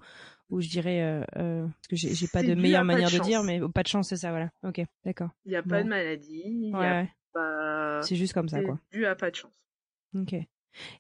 [0.51, 3.61] ou je dirais euh, euh, parce que j'ai pas de meilleure manière de, dire, mais
[3.73, 4.51] pas de chance, c'est ça, voilà.
[4.63, 5.31] Ok, d'accord.
[5.45, 6.71] Il n'y a pas de maladie.
[6.75, 7.09] Ouais.
[7.33, 8.03] Pas...
[8.03, 8.79] C'est juste comme ça, quoi.
[8.93, 9.53] Dû à pas de chance.
[10.15, 10.35] Ok.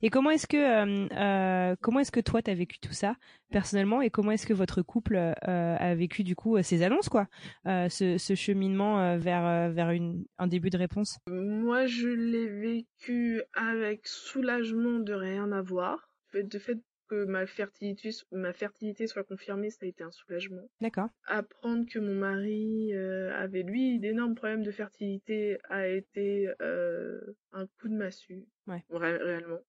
[0.02, 3.16] Et comment est-ce que euh, euh, comment est-ce que toi t'as vécu tout ça
[3.50, 7.28] personnellement et comment est-ce que votre couple euh, a vécu du coup ces annonces quoi,
[7.64, 11.18] ce, ce, cheminement vers vers une, un début de réponse?
[11.28, 16.08] Moi je l'ai vécu avec soulagement de rien avoir.
[16.32, 16.78] De fait
[17.10, 20.70] que ma fertilité, ma fertilité soit confirmée, ça a été un soulagement.
[20.80, 21.08] D'accord.
[21.26, 27.96] Apprendre que mon mari avait lui d'énormes problèmes de fertilité a été un coup de
[27.96, 28.46] massue.
[28.66, 28.84] Ouais.
[28.90, 29.60] réellement,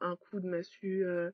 [0.00, 1.04] un, coup de massue.
[1.04, 1.30] Euh,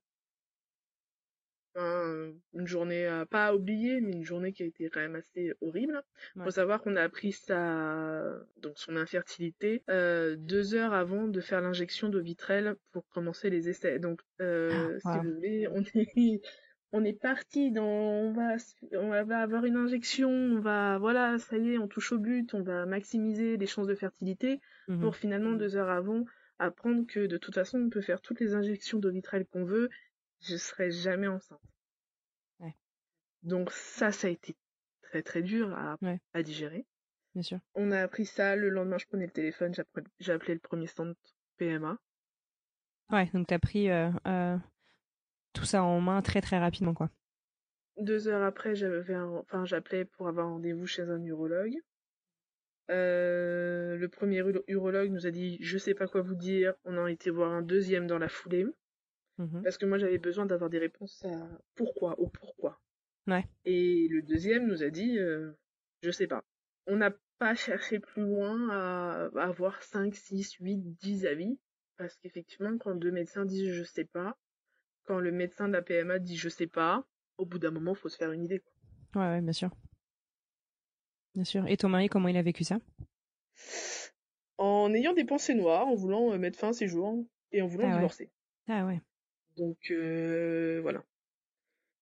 [1.77, 5.55] une journée euh, pas à oublier, mais une journée qui a été quand même assez
[5.61, 6.03] horrible.
[6.37, 8.23] Il Faut savoir qu'on a appris sa
[8.59, 13.69] donc son infertilité euh, deux heures avant de faire l'injection de vitrelle pour commencer les
[13.69, 13.99] essais.
[13.99, 16.43] Donc, euh, ah, si vous voulez, on est
[16.93, 18.57] on est parti dans on va
[18.93, 22.53] on va avoir une injection, on va voilà, ça y est, on touche au but,
[22.55, 26.25] on va maximiser les chances de fertilité mmh pour finalement deux heures avant
[26.59, 29.89] apprendre que de toute façon on peut faire toutes les injections de vitrelle qu'on veut,
[30.43, 31.61] je serai jamais enceinte.
[33.43, 34.55] Donc ça, ça a été
[35.03, 35.97] très très dur à,
[36.33, 36.87] à digérer.
[37.35, 37.59] Bien sûr.
[37.75, 39.75] On a appris ça, le lendemain je prenais le téléphone,
[40.21, 41.15] j'ai appelé le premier stand
[41.57, 41.99] PMA.
[43.11, 44.57] Ouais, donc t'as pris euh, euh,
[45.53, 47.11] tout ça en main très très rapidement quoi.
[47.99, 51.77] Deux heures après, j'avais enfin j'appelais pour avoir rendez-vous chez un urologue.
[52.91, 56.75] Euh, le premier urologue nous a dit je sais pas quoi vous dire.
[56.85, 58.67] On a été voir un deuxième dans la foulée.
[59.43, 62.81] Mmh parce que moi j'avais besoin d'avoir des réponses à pourquoi, au pourquoi.
[63.27, 63.45] Ouais.
[63.65, 65.19] Et le deuxième nous a dit
[66.03, 66.45] je sais pas.
[66.87, 71.59] On n'a pas cherché plus loin à, avoir 5, 6, 8, 10 avis.
[71.97, 74.37] Parce qu'effectivement, quand deux médecins disent je sais pas,
[75.05, 77.07] quand le médecin de la PMA dit je sais pas,
[77.39, 78.61] au bout d'un moment, il faut se faire une idée.
[78.61, 79.23] Quoi.
[79.23, 79.71] Ouais, ouais, bien sûr.
[81.35, 81.67] Bien sûr.
[81.67, 82.79] Et ton mari, comment il a vécu ça?
[84.59, 87.67] En ayant des pensées noires, en voulant euh, mettre fin à ses jours et en
[87.67, 88.31] voulant ah divorcer.
[88.69, 89.01] Ah ouais.
[89.57, 91.05] Donc euh, voilà.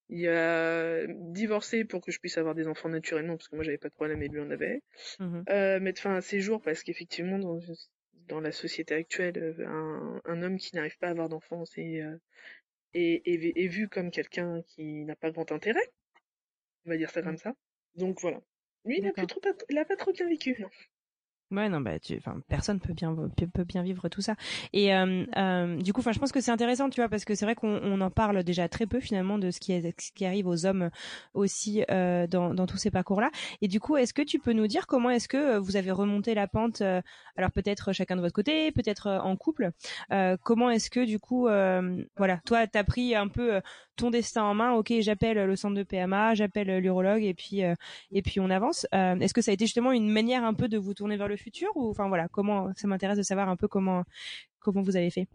[0.09, 3.79] Il a divorcé pour que je puisse avoir des enfants naturellement, parce que moi j'avais
[3.79, 4.83] pas de problème et lui en avait.
[5.19, 7.61] Mmh euh, mettre fin à ses jours parce qu'effectivement dans,
[8.27, 12.03] dans la société actuelle, un, un homme qui n'arrive pas à avoir d'enfants c'est
[12.95, 15.93] est, vu comme quelqu'un qui n'a pas grand intérêt.
[16.87, 17.25] On va dire ça mmh.
[17.25, 17.55] comme ça.
[17.97, 18.41] Donc voilà.
[18.85, 20.71] Lui, il n'a pas trop, il a pas trop bien vécu, non.
[21.51, 23.13] Ouais, non, bah, enfin, personne peut bien
[23.53, 24.37] peut, bien vivre tout ça.
[24.73, 27.35] Et euh, euh, du coup, enfin, je pense que c'est intéressant, tu vois, parce que
[27.35, 30.13] c'est vrai qu'on on en parle déjà très peu finalement de ce qui est ce
[30.13, 30.91] qui arrive aux hommes
[31.35, 33.33] aussi euh, dans dans tous ces parcours-là.
[33.63, 36.35] Et du coup, est-ce que tu peux nous dire comment est-ce que vous avez remonté
[36.35, 39.73] la pente Alors peut-être chacun de votre côté, peut-être en couple.
[40.45, 41.49] comment est-ce que du coup,
[42.17, 43.61] voilà, toi, t'as pris un peu
[44.01, 44.73] ton destin en main.
[44.73, 48.87] Ok, j'appelle le centre de PMA, j'appelle l'urologue, et puis et puis on avance.
[48.93, 51.37] est-ce que ça a été justement une manière un peu de vous tourner vers le
[51.37, 54.05] futur ou enfin voilà comment ça m'intéresse de savoir un peu comment
[54.61, 55.27] comment vous avez fait.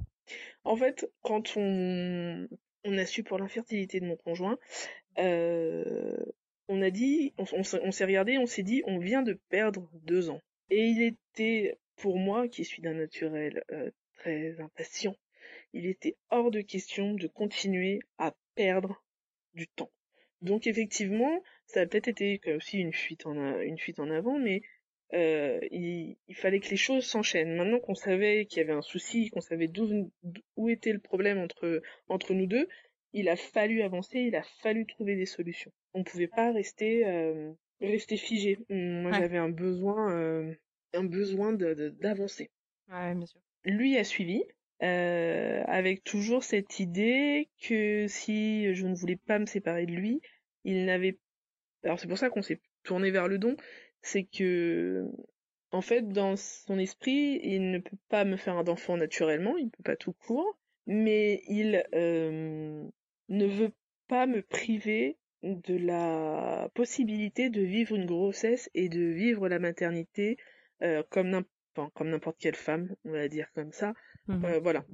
[0.63, 2.47] En fait, quand on
[2.85, 4.57] a su pour l'infertilité de mon conjoint,
[5.17, 6.17] euh,
[6.67, 10.41] on a dit, on, s'est regardé, on s'est dit, on vient de perdre deux ans.
[10.69, 15.15] Et il était, pour moi, qui suis d'un naturel euh, très impatient,
[15.75, 19.03] il était hors de question de continuer à perdre
[19.53, 19.91] du temps.
[20.41, 24.61] Donc effectivement, ça a peut-être été aussi une fuite en une fuite en avant, mais
[25.13, 27.55] euh, il, fallait que les choses s'enchaînent.
[27.55, 30.11] Maintenant qu'on savait qu'il y avait un souci, qu'on savait d'où
[30.55, 32.67] où était le problème entre entre nous deux,
[33.11, 35.71] il a fallu avancer, il a fallu trouver des solutions.
[35.93, 38.59] On pouvait pas rester euh, rester figé.
[38.69, 40.53] Moi, j'avais un besoin euh,
[40.93, 42.49] un besoin d'avancer.
[42.89, 43.41] ouais, bien sûr.
[43.65, 44.43] Lui a suivi.
[44.83, 50.21] Euh, avec toujours cette idée que si je ne voulais pas me séparer de lui,
[50.65, 51.17] il n'avait
[51.85, 53.55] alors c'est pour ça qu'on s'est tourné vers le don,
[54.01, 55.05] c'est que
[55.71, 59.69] en fait dans son esprit il ne peut pas me faire un enfant naturellement il
[59.69, 60.57] peut pas tout court
[60.87, 62.83] mais il euh,
[63.29, 63.71] ne veut
[64.07, 70.37] pas me priver de la possibilité de vivre une grossesse et de vivre la maternité
[70.81, 73.93] euh, comme n'importe quelle femme on va dire comme ça
[74.27, 74.85] mmh euh, voilà.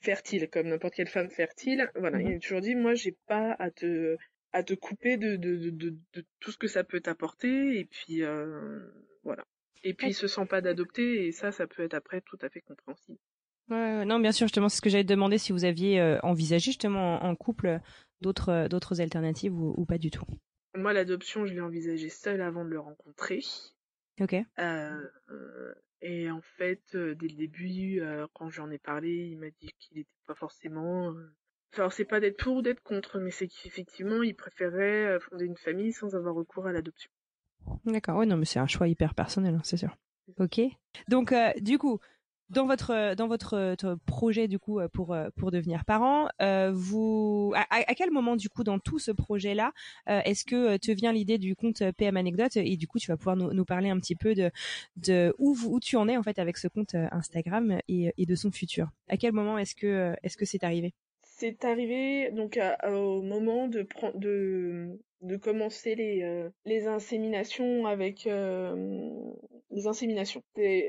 [0.00, 1.90] Fertile comme n'importe quelle femme fertile.
[1.94, 4.16] Voilà mmh il a toujours dit moi j'ai pas à te
[4.52, 7.78] à te couper de, de, de, de, tout ce que ça peut t'apporter.
[7.78, 8.80] Et puis euh,
[9.24, 9.44] voilà.
[9.82, 11.26] Et puis il se sent pas d'adopter.
[11.26, 13.18] Et ça ça peut être après tout à fait compréhensible.
[13.70, 16.18] Ouais, non bien sûr justement c'est ce que j'allais te demander si vous aviez euh,
[16.22, 17.80] envisagé justement en, couple
[18.20, 20.26] d'autres euh, d'autres alternatives ou, ou, pas du tout?
[20.74, 23.40] Moi l'adoption je l'ai envisagé seule avant de le rencontrer.
[24.20, 24.36] Ok.
[24.58, 25.74] Euh,
[26.04, 28.00] et en fait dès le début
[28.34, 31.12] quand j'en ai parlé il m'a dit qu'il n'était pas forcément
[31.78, 35.44] alors c'est pas d'être pour ou d'être contre, mais c'est qu'effectivement il préférait euh, fonder
[35.44, 37.10] une famille sans avoir recours à l'adoption.
[37.84, 39.96] D'accord, ouais non mais c'est un choix hyper personnel, hein, c'est sûr.
[40.38, 40.60] Ok.
[41.08, 41.98] Donc euh, du coup,
[42.50, 46.28] dans votre dans votre euh, projet du coup pour pour devenir parent,
[46.72, 49.72] vous à, quel moment du coup dans tout ce projet là
[50.06, 53.36] est-ce que te vient l'idée du compte PM anecdote et du coup tu vas pouvoir
[53.36, 54.50] nous, nous parler un petit peu de
[54.96, 58.34] de où où tu en es en fait avec ce compte Instagram et, et de
[58.34, 58.88] son futur?
[59.08, 60.94] À quel moment est-ce que est-ce que c'est arrivé?
[61.36, 69.10] C'est arrivé donc au moment de de de commencer les euh, les inséminations avec euh,
[69.70, 70.42] les inséminations.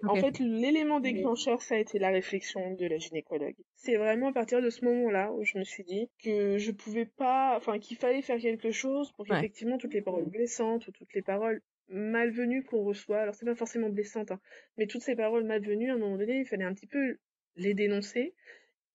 [0.07, 3.55] En fait, l'élément déclencheur, ça a été la réflexion de la gynécologue.
[3.75, 7.05] C'est vraiment à partir de ce moment-là où je me suis dit que je pouvais
[7.05, 11.13] pas, enfin qu'il fallait faire quelque chose pour qu'effectivement toutes les paroles blessantes ou toutes
[11.13, 14.39] les paroles malvenues qu'on reçoit, alors c'est pas forcément blessante, hein,
[14.77, 17.17] mais toutes ces paroles malvenues, à un moment donné, il fallait un petit peu
[17.55, 18.33] les dénoncer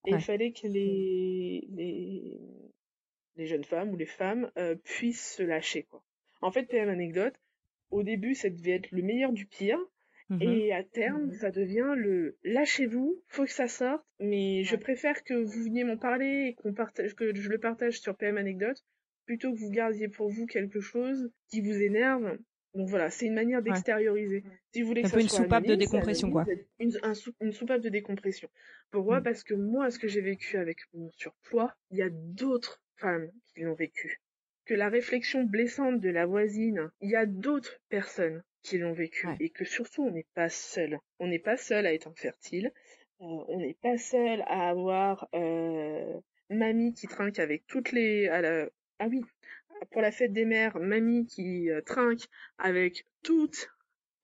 [0.05, 2.39] et il fallait que les, les,
[3.35, 6.03] les jeunes femmes ou les femmes euh, puissent se lâcher, quoi.
[6.41, 7.35] En fait, PM anecdote,
[7.91, 9.79] au début, ça devait être le meilleur du pire.
[10.29, 14.77] Mmh et à terme, mmh ça devient le lâchez-vous, faut que ça sorte, mais je
[14.77, 18.37] préfère que vous veniez m'en parler et qu'on partage, que je le partage sur PM
[18.37, 18.81] Anecdote
[19.25, 22.37] plutôt que vous gardiez pour vous quelque chose qui vous énerve.
[22.73, 24.43] Donc voilà, c'est une manière d'extérioriser.
[24.73, 26.45] Si vous voulez que peu une soupape de décompression, quoi.
[26.79, 26.97] Une,
[27.41, 28.49] une, soupape de décompression.
[28.91, 29.23] Pourquoi mm.
[29.23, 33.29] Parce que moi, ce que j'ai vécu avec mon surpoids, il y a d'autres femmes
[33.53, 34.21] qui l'ont vécu.
[34.65, 39.27] Que la réflexion blessante de la voisine, il y a d'autres personnes qui l'ont vécu.
[39.39, 40.97] Et que surtout, on n'est pas seul.
[41.19, 42.71] On n'est pas seul à être infertile.
[43.19, 48.29] Euh, on n'est pas seul à avoir euh, mamie qui trinque avec toutes les...
[48.99, 49.21] Ah oui,
[49.89, 53.69] pour la fête des mères, mamie qui euh, trinque avec toutes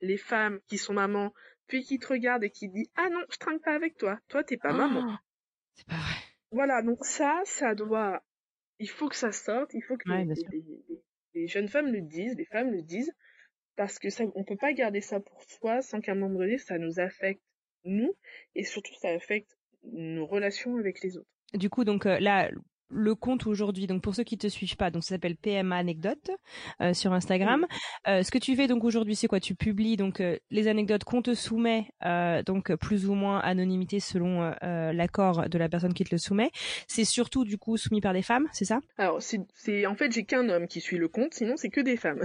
[0.02, 1.34] les femmes qui sont mamans,
[1.67, 4.43] puis qui te regarde et qui dit ah non, je trinque pas avec toi, toi
[4.43, 5.04] t'es pas maman.
[5.06, 5.15] Oh,
[5.74, 6.15] c'est pas vrai.
[6.52, 8.24] Voilà, donc ça, ça doit,
[8.80, 10.10] il faut que ça sorte, il faut que
[11.34, 13.12] les, jeunes femmes le disent, les femmes le disent,
[13.76, 16.58] parce que ça, on peut pas garder ça pour soi sans qu'à un moment donné
[16.58, 17.43] ça nous affecte
[17.84, 18.15] nous
[18.56, 21.30] et surtout ça affecte nos relations avec les autres.
[21.54, 22.50] Du coup, donc euh, là,
[22.89, 23.88] le compte aujourd'hui.
[23.88, 26.32] Donc pour ceux qui te suivent pas, donc ça s'appelle PMA Anecdote
[26.82, 27.65] euh, sur Instagram.
[28.08, 29.39] Euh, ce que tu fais donc aujourd'hui, c'est quoi?
[29.39, 31.89] Tu publies donc euh, les anecdotes qu'on te soumet,
[32.45, 36.52] donc plus ou moins anonymité selon l'accord de la personne qui te le soumet.
[36.88, 38.80] C'est surtout du coup soumis par des femmes, c'est ça?
[38.97, 41.97] Alors c'est en fait j'ai qu'un homme qui suit le compte, sinon c'est que des
[41.97, 42.21] femmes.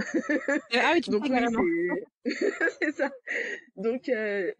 [0.73, 1.23] ah oui, tu donc
[2.81, 3.11] c'est ça.
[3.75, 4.09] Donc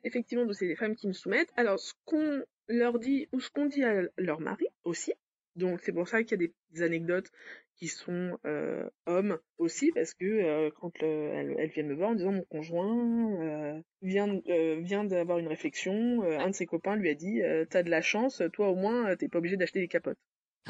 [0.04, 1.52] effectivement, c'est des femmes qui me soumettent.
[1.56, 5.14] Alors ce qu'on leur dit ou ce qu'on dit à leur mari aussi
[5.56, 7.30] donc c'est pour ça qu'il y a des anecdotes
[7.76, 12.16] qui sont euh, hommes aussi parce que euh, quand elles, elles, viennent me voir en
[12.16, 14.40] disant mon conjoint euh, vient
[14.80, 18.42] vient d'avoir une réflexion, un de ses copains lui a dit t'as de la chance,
[18.54, 20.18] toi au moins t'es pas obligé d'acheter des capotes.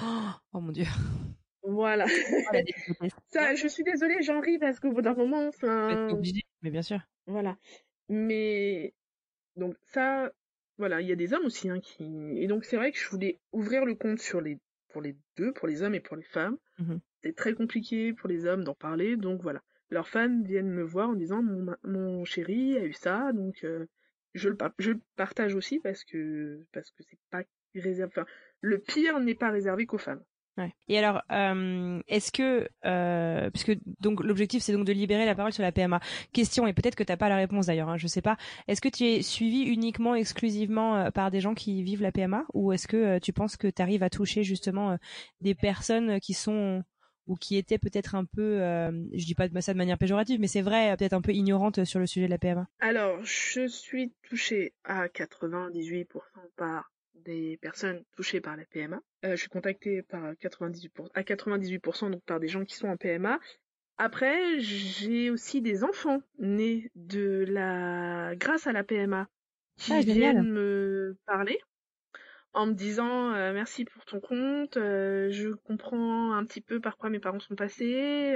[0.02, 0.86] Oh, mon dieu.
[1.64, 2.06] Voilà.
[3.30, 6.10] ça, je suis désolée, j'en ris parce qu'au bout d'un moment, enfin.
[6.62, 7.00] Mais bien sûr.
[7.28, 7.58] Voilà.
[8.10, 8.94] Mais
[9.56, 10.32] donc ça,
[10.78, 12.04] voilà, il y a des hommes aussi hein, qui
[12.38, 14.58] et donc c'est vrai que je voulais ouvrir le compte sur les
[14.94, 16.58] pour les deux, pour les hommes et pour les femmes.
[16.80, 19.62] Mmh c'est très compliqué pour les hommes d'en parler, donc voilà.
[19.90, 23.86] Leurs fans viennent me voir en disant mon, mon chéri a eu ça, donc euh,
[24.34, 27.44] je le je le partage aussi parce que parce que c'est pas
[27.76, 28.12] réservé.
[28.12, 28.26] Enfin,
[28.60, 30.24] le pire n'est pas réservé qu'aux femmes.
[30.88, 35.54] Et alors, euh, est-ce que, euh, puisque donc l'objectif c'est donc de libérer la parole
[35.54, 36.00] sur la PMA.
[36.32, 38.38] Question et peut-être que t'as pas la réponse d'ailleurs, hein, je sais pas.
[38.68, 42.46] Est-ce que tu es suivi uniquement, exclusivement euh, par des gens qui vivent la PMA,
[42.54, 44.98] ou est-ce que euh, tu penses que tu arrives à toucher justement euh,
[45.42, 46.84] des personnes qui sont
[47.26, 50.62] ou qui étaient peut-être un peu, je dis pas ça de manière péjorative, mais c'est
[50.62, 52.68] vrai, peut-être un peu ignorantes sur le sujet de la PMA.
[52.80, 56.06] Alors, je suis touchée à 98%
[56.58, 59.02] par des personnes touchées par la PMA.
[59.26, 62.98] Euh, je suis contactée par 98%, à 98% donc par des gens qui sont en
[62.98, 63.40] PMA.
[63.98, 69.28] Après, j'ai aussi des enfants nés de la grâce à la PMA
[69.78, 71.60] qui ah, viennent me parler
[72.54, 76.98] en me disant euh, merci pour ton compte, euh, je comprends un petit peu par
[76.98, 78.36] quoi mes parents sont passés,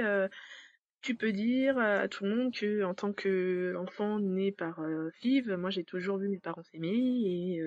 [1.00, 4.80] tu peux dire à tout le monde que en tant que enfant né par
[5.20, 7.62] FIV, moi j'ai toujours vu mes parents s'aimer et,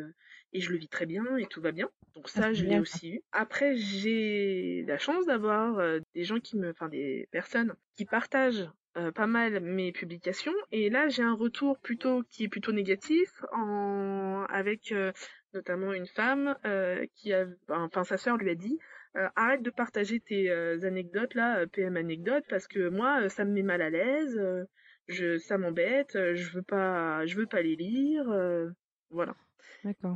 [0.53, 1.89] et je le vis très bien et tout va bien.
[2.15, 3.21] Donc ça ah, je l'ai aussi eu.
[3.31, 8.69] Après j'ai la chance d'avoir euh, des gens qui me enfin des personnes qui partagent
[8.97, 13.43] euh, pas mal mes publications et là j'ai un retour plutôt qui est plutôt négatif
[13.53, 14.93] en avec
[15.53, 16.55] notamment une femme
[17.15, 18.79] qui a enfin sa sœur lui a dit
[19.17, 23.43] euh, arrête de partager tes euh, anecdotes là, euh, PM anecdotes, parce que moi ça
[23.43, 24.39] me met mal à l'aise,
[25.07, 28.25] je ça m'embête, je veux pas je veux pas les lire,
[29.09, 29.35] voilà.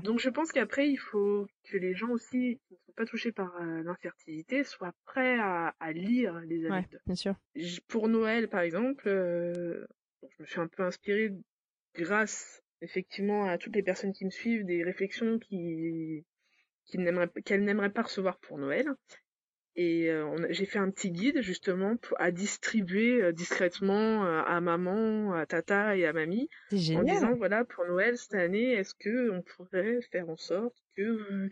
[0.04, 3.32] Donc je pense qu'après il faut que les gens aussi qui ne sont pas touchés
[3.32, 7.02] par l'infertilité soient prêts à, à lire les anecdotes.
[7.06, 7.36] bien sûr.
[7.88, 11.32] Pour Noël par exemple, je me suis un peu inspirée
[11.96, 16.26] grâce effectivement à toutes les personnes qui me suivent des réflexions qui
[16.86, 18.88] qu'elle n'aimerait pas recevoir pour Noël.
[19.78, 25.34] Et euh, j'ai fait un petit guide justement à distribuer euh, discrètement euh, à maman,
[25.34, 26.50] à tata et à mamie,
[26.94, 31.50] en disant voilà pour Noël cette année, est-ce que on pourrait faire en sorte que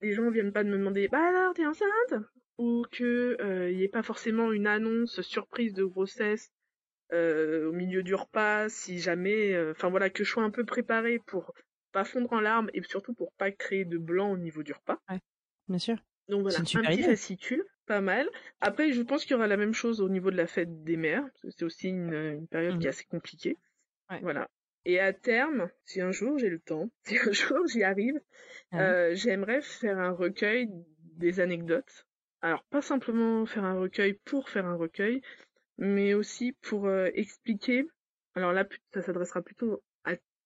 [0.00, 2.14] les gens viennent pas de me demander bah alors t'es enceinte?
[2.58, 3.36] Ou que
[3.70, 6.50] il n'y ait pas forcément une annonce surprise de grossesse
[7.12, 11.54] au milieu du repas si jamais, enfin voilà que je sois un peu préparée pour
[11.92, 14.98] pas fondre en larmes et surtout pour pas créer de blanc au niveau du repas.
[15.08, 15.20] Ouais,
[15.68, 15.96] bien sûr.
[16.32, 18.26] Donc voilà, un petit fascicule, pas mal.
[18.62, 20.96] Après, je pense qu'il y aura la même chose au niveau de la fête des
[20.96, 21.24] mères.
[21.34, 22.88] C'est aussi une, période qui est mmh.
[22.88, 23.58] assez compliquée.
[24.10, 24.18] Ouais.
[24.22, 24.48] Voilà.
[24.86, 28.18] Et à terme, si un jour j'ai le temps, si un jour j'y arrive,
[28.72, 30.68] euh, j'aimerais faire un recueil
[31.16, 32.06] des anecdotes.
[32.40, 35.20] Alors pas simplement faire un recueil pour faire un recueil,
[35.76, 37.86] mais aussi pour euh, expliquer.
[38.34, 39.82] Alors là, ça s'adressera plutôt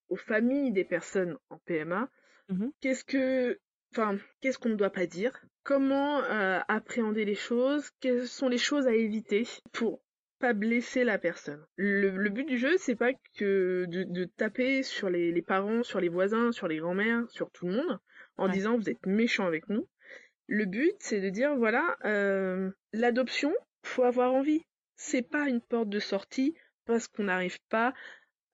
[0.09, 2.09] aux familles des personnes en PMA,
[2.49, 3.59] mmh qu'est-ce que,
[3.91, 5.41] enfin, qu'est-ce qu'on ne doit pas dire?
[5.67, 6.21] Comment
[6.69, 9.99] appréhender les choses, quelles sont les choses à éviter pour
[10.39, 11.61] pas blesser la personne?
[11.75, 16.53] Le, but du jeu, c'est pas que de, taper sur les, parents, sur les voisins,
[16.53, 17.99] sur les grands-mères, sur tout le monde,
[18.37, 19.85] en disant vous êtes méchants avec nous.
[20.47, 23.53] Le but, c'est de dire voilà, euh, l'adoption,
[23.83, 24.63] faut avoir envie.
[24.95, 27.93] C'est pas une porte de sortie parce qu'on n'arrive pas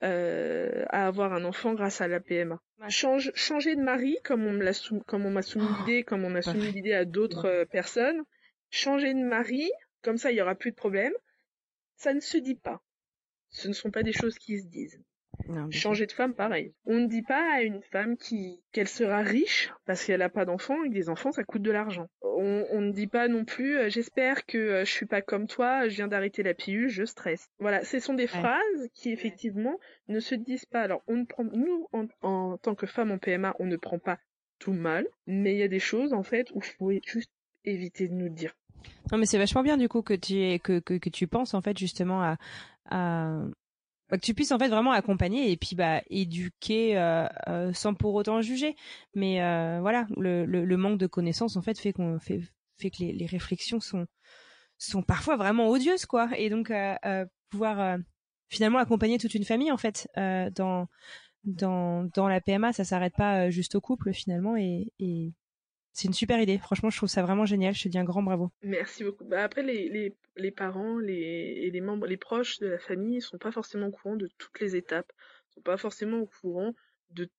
[0.03, 2.59] euh, à avoir un enfant grâce à la PMA.
[2.89, 6.25] Change, changer de mari, comme on m'a soumis, comme on m'a soumis oh, l'idée, comme
[6.25, 8.21] on a soumis l'idée à d'autres euh, personnes.
[8.69, 9.69] Changer de mari,
[10.01, 11.13] comme ça, il y aura plus de problèmes
[12.03, 12.81] ça ne se dit pas.
[13.49, 15.01] Ce ne sont pas des choses qui se disent.
[15.71, 16.73] Changer de femme, pareil.
[16.85, 20.45] On ne dit pas à une femme qui qu'elle sera riche parce qu'elle n'a pas
[20.45, 22.07] d'enfants et que des enfants ça coûte de l'argent.
[22.21, 25.87] On, ne dit pas non plus euh, j'espère que euh, je suis pas comme toi,
[25.87, 27.49] je viens d'arrêter la pilule, je stresse.
[27.59, 30.81] Voilà, ce sont des phrases qui effectivement ne se disent pas.
[30.81, 33.99] Alors on ne prend nous en, en tant que femme en PMA, on ne prend
[33.99, 34.19] pas
[34.59, 37.31] tout mal, mais il y a des choses en fait où il faut juste
[37.65, 38.55] éviter de nous dire.
[39.11, 41.61] Non, mais c'est vachement bien du coup que tu que, que, que tu penses en
[41.61, 42.37] fait justement à,
[42.89, 43.43] à
[44.13, 47.95] bah, que tu puisses en fait vraiment accompagner et puis bah éduquer euh, euh, sans
[47.95, 48.75] pour autant juger.
[49.15, 52.41] Mais euh, voilà, le, le, manque de connaissances en fait fait qu'on fait
[52.77, 54.05] fait que les, réflexions sont
[54.77, 56.29] sont parfois vraiment odieuses quoi.
[56.37, 56.71] Et donc
[57.49, 57.97] pouvoir
[58.49, 60.87] finalement accompagner toute une famille en fait dans
[61.43, 64.55] dans dans la PMA, ça s'arrête pas juste au couple finalement
[65.93, 66.57] c'est une super idée.
[66.57, 67.73] Franchement, je trouve ça vraiment génial.
[67.73, 68.51] Je te dis un grand bravo.
[68.63, 69.25] Merci beaucoup.
[69.25, 73.51] Bah après, les, parents les, et les membres, les proches de la famille sont pas
[73.51, 75.11] forcément au courant de toutes les étapes,
[75.53, 76.73] sont pas forcément au courant
[77.11, 77.29] de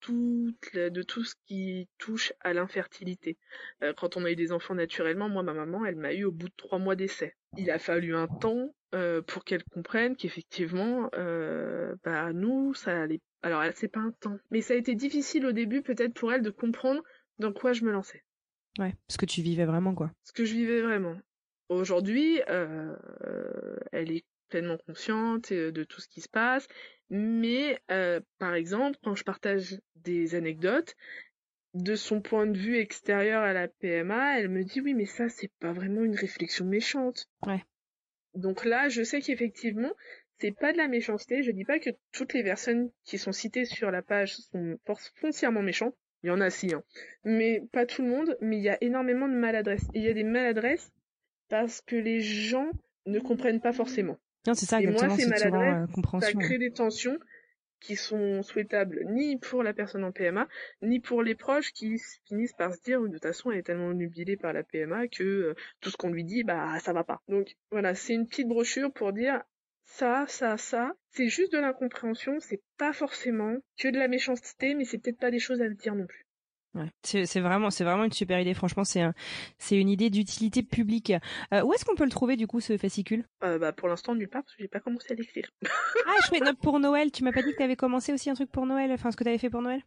[0.00, 3.38] tout, de tout ce qui touche à l'infertilité.
[3.82, 6.32] Euh, quand on a eu des enfants naturellement, moi, ma maman, elle m'a eu au
[6.32, 7.36] bout de trois mois d'essai.
[7.56, 13.20] Il a fallu un temps euh, pour qu'elle comprenne qu'effectivement, euh, bah nous, ça allait.
[13.42, 16.42] Alors, c'est pas un temps, mais ça a été difficile au début, peut-être pour elle,
[16.42, 17.02] de comprendre
[17.40, 18.22] dans quoi je me lançais.
[18.78, 20.12] Ouais, ce que tu vivais vraiment, quoi.
[20.24, 21.16] Ce que je vivais vraiment.
[21.68, 22.94] Aujourd'hui, euh,
[23.92, 26.68] elle est pleinement consciente euh, de tout ce qui se passe,
[27.08, 30.94] mais euh, par exemple, quand je partage des anecdotes,
[31.74, 35.28] de son point de vue extérieur à la PMA, elle me dit oui, mais ça,
[35.28, 37.28] c'est pas vraiment une réflexion méchante.
[37.46, 37.64] Ouais.
[38.34, 39.92] Donc là, je sais qu'effectivement,
[40.38, 41.42] c'est pas de la méchanceté.
[41.42, 44.78] Je dis pas que toutes les personnes qui sont citées sur la page sont
[45.14, 45.96] foncièrement méchantes.
[46.22, 46.82] Il y en a si, hein.
[47.24, 49.86] Mais pas tout le monde, mais il y a énormément de maladresses.
[49.94, 50.92] Et il y a des maladresses
[51.48, 52.70] parce que les gens
[53.06, 54.18] ne comprennent pas forcément.
[54.46, 57.18] Non, c'est ça, Et moi, ces maladresses, euh, ça crée des tensions
[57.80, 60.48] qui sont souhaitables ni pour la personne en PMA,
[60.82, 63.92] ni pour les proches qui finissent par se dire, de toute façon, elle est tellement
[63.92, 67.22] nubilée par la PMA que euh, tout ce qu'on lui dit, bah, ça va pas.
[67.28, 69.42] Donc, voilà, c'est une petite brochure pour dire,
[69.96, 74.84] ça, ça, ça, c'est juste de l'incompréhension, c'est pas forcément que de la méchanceté, mais
[74.84, 76.24] c'est peut-être pas des choses à dire non plus.
[76.74, 78.54] Ouais, c'est vraiment, c'est vraiment une super idée.
[78.54, 79.12] Franchement, c'est un,
[79.58, 81.12] c'est une idée d'utilité publique.
[81.52, 83.24] Euh, où est-ce qu'on peut le trouver du coup ce fascicule?
[83.42, 85.50] Euh, Bah pour l'instant nulle part parce que j'ai pas commencé à l'écrire.
[85.64, 87.10] ah, je fais note pour Noël.
[87.10, 89.24] Tu m'as pas dit que t'avais commencé aussi un truc pour Noël, enfin ce que
[89.24, 89.82] t'avais fait pour Noël?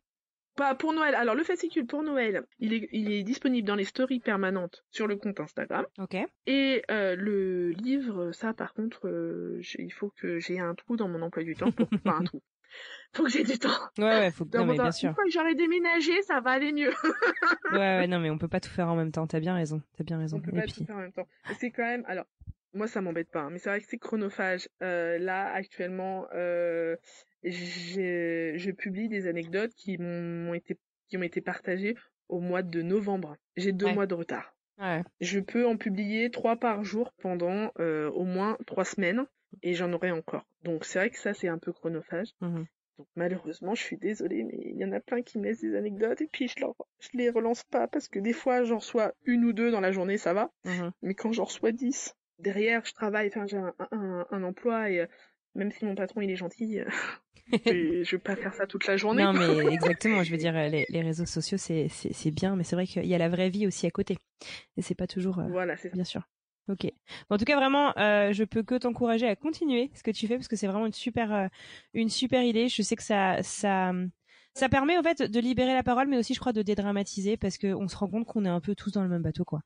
[0.56, 1.16] Pas pour Noël.
[1.16, 5.08] Alors le fascicule pour Noël, il est, il est disponible dans les stories permanentes sur
[5.08, 5.86] le compte Instagram.
[5.98, 6.16] Ok.
[6.46, 11.08] Et euh, le livre, ça par contre, euh, il faut que j'ai un trou dans
[11.08, 12.42] mon emploi du temps pour pas un trou.
[13.14, 13.70] Faut que j'ai du temps.
[14.00, 15.10] Ouais, ouais, faut que, non, mais bien sûr.
[15.10, 16.90] Une fois que j'aurai déménagé, ça va aller mieux.
[17.72, 19.28] ouais, ouais, non, mais on peut pas tout faire en même temps.
[19.28, 19.84] T'as bien raison.
[19.96, 20.38] T'as bien raison.
[20.38, 21.28] On peut pas tout faire en même temps.
[21.60, 22.26] C'est quand même, alors,
[22.74, 24.68] moi ça m'embête pas, hein, mais c'est vrai que c'est chronophage.
[24.82, 26.96] Euh, là, actuellement, euh,
[27.44, 30.78] je publie des anecdotes qui m'ont été
[31.10, 31.96] qui ont été partagées
[32.30, 33.36] au mois de novembre.
[33.56, 34.56] J'ai deux mois de retard.
[34.80, 35.04] Ouais.
[35.22, 39.26] Je peux en publier trois par jour pendant euh, au moins trois semaines
[39.62, 40.48] et j'en aurai encore.
[40.64, 42.30] Donc c'est vrai que ça c'est un peu chronophage.
[42.42, 42.64] Mmh
[42.98, 45.76] Donc malheureusement, je suis désolée, mais il y en a plein qui me laissent des
[45.76, 49.14] anecdotes et puis je, leur, je les relance pas parce que des fois j'en reçois
[49.26, 50.52] une ou deux dans la journée, ça va.
[50.66, 54.90] Mmh mais quand j'en reçois dix, derrière je travaille, enfin j'ai un, un, un, emploi
[54.90, 55.08] et euh,
[55.56, 56.86] même si mon patron il est gentil, euh,
[57.66, 59.24] je, vais pas faire ça toute la journée.
[59.24, 62.76] Non mais exactement, je veux dire les, les réseaux sociaux c'est c'est bien, mais c'est
[62.76, 64.18] vrai qu'il y a la vraie vie aussi à côté
[64.78, 65.40] et c'est pas toujours.
[65.40, 66.22] Euh, voilà, c'est bien sûr.
[66.70, 66.90] Ok.
[67.30, 70.36] En tout cas, vraiment, euh, je peux que t'encourager à continuer ce que tu fais
[70.36, 71.48] parce que c'est vraiment une super, euh,
[71.94, 72.70] une super idée.
[72.70, 73.92] Je sais que ça, ça,
[74.54, 77.58] ça permet en fait de libérer la parole, mais aussi, je crois, de dédramatiser parce
[77.58, 79.62] que on se rend compte qu'on est un peu tous dans le même bateau, quoi.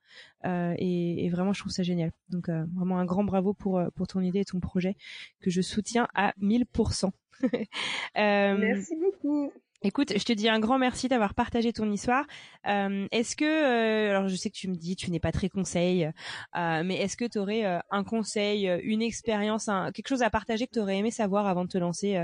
[0.45, 2.11] Euh, et, et, vraiment, je trouve ça génial.
[2.29, 4.95] Donc, euh, vraiment un grand bravo pour euh, pour ton idée et ton projet
[5.41, 7.11] que je soutiens à 1000%.
[8.15, 9.51] Merci beaucoup.
[9.83, 12.25] Écoute, je te dis un grand merci d'avoir partagé ton histoire.
[12.65, 15.49] Euh, est-ce que, euh, alors je sais que tu me dis, tu n'es pas très
[15.49, 20.31] conseil, euh, mais est-ce que tu aurais un conseil, une expérience, un, quelque chose à
[20.31, 22.23] partager que tu aurais aimé savoir avant de te lancer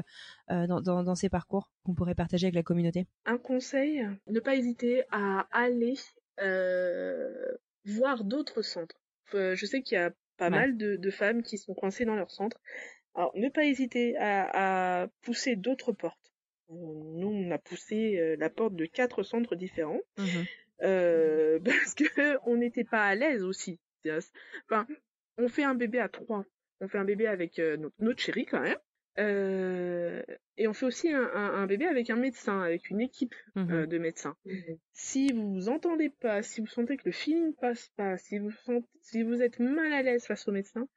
[0.49, 3.05] dans, dans, dans, ces parcours qu'on pourrait partager avec la communauté?
[3.25, 5.95] Un conseil, ne pas hésiter à aller
[7.85, 8.99] voir d'autres centres.
[9.31, 12.31] je sais qu'il y a pas mal de, de, femmes qui sont coincées dans leur
[12.31, 12.59] centre.
[13.13, 16.22] Alors, ne pas hésiter à, à pousser d'autres portes.
[16.73, 20.01] Nous, on a poussé la porte de quatre centres différents.
[20.17, 20.23] Mmh
[20.81, 23.79] euh, parce que on n'était pas à l'aise aussi.
[24.65, 24.87] Enfin,
[25.37, 26.45] on fait un bébé à trois.
[26.81, 28.77] On fait un bébé avec euh, notre, notre chérie quand même.
[29.19, 30.23] Euh,
[30.57, 33.85] et on fait aussi un, un, bébé avec un médecin, avec une équipe mmh euh,
[33.85, 34.35] de médecins.
[34.45, 38.39] Mmh si vous vous entendez pas, si vous sentez que le feeling passe pas, si
[38.39, 40.87] vous sentez, si vous êtes mal à l'aise face au médecin,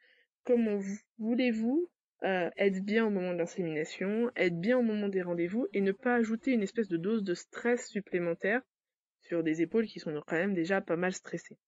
[0.45, 0.79] comment
[1.19, 1.91] voulez-vous
[2.25, 5.93] euh, être bien au moment de l'insémination, être bien au moment des rendez-vous et ne
[5.93, 8.63] pas ajouter une espèce de dose de stress supplémentaire
[9.21, 11.59] sur des épaules qui sont quand même déjà pas mal stressées.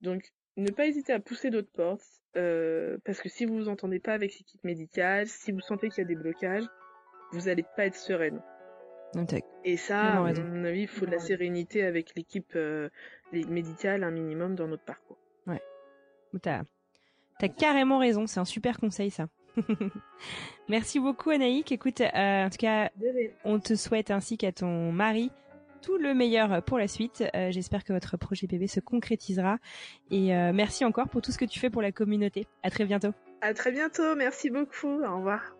[0.00, 4.00] Donc, ne pas hésiter à pousser d'autres portes, euh, parce que si vous vous entendez
[4.00, 6.64] pas avec l'équipe médicale, si vous sentez qu'il y a des blocages,
[7.32, 8.40] vous allez pas être sereine.
[9.64, 12.88] Et ça, à mon avis, il faut de la sérénité avec l'équipe euh,
[13.32, 15.18] médicale un minimum dans notre parcours.
[15.46, 15.60] Ouais.
[16.40, 16.62] T'as
[17.42, 19.26] as carrément raison, c'est un super conseil ça.
[20.68, 21.72] Merci beaucoup Anaïk.
[21.72, 22.90] Écoute, euh, en tout cas,
[23.44, 25.30] on te souhaite ainsi qu'à ton mari
[25.80, 27.24] tout le meilleur pour la suite.
[27.34, 29.58] Euh, j'espère que votre projet bébé se concrétisera.
[30.10, 32.46] Et euh, merci encore pour tout ce que tu fais pour la communauté.
[32.62, 33.12] À très bientôt.
[33.40, 34.14] À très bientôt.
[34.16, 35.02] Merci beaucoup.
[35.02, 35.59] Au revoir.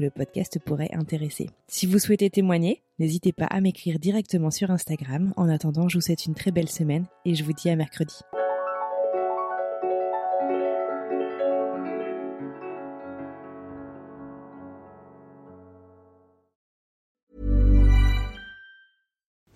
[0.00, 1.50] le podcast pourrait intéresser.
[1.68, 5.32] Si vous souhaitez témoigner, n'hésitez pas à m'écrire directement sur Instagram.
[5.36, 8.14] En attendant, je vous souhaite une très belle semaine et je vous dis à mercredi.